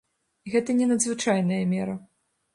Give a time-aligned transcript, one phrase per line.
[0.53, 1.95] Гэта не надзвычайная мера.